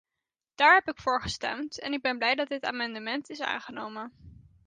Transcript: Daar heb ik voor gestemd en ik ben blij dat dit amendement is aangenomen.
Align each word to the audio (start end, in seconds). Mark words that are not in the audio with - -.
Daar 0.55 0.73
heb 0.73 0.87
ik 0.87 0.99
voor 1.01 1.21
gestemd 1.21 1.79
en 1.79 1.93
ik 1.93 2.01
ben 2.01 2.17
blij 2.17 2.35
dat 2.35 2.47
dit 2.47 2.65
amendement 2.65 3.29
is 3.29 3.41
aangenomen. 3.41 4.13